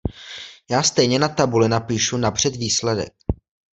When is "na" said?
1.19-1.29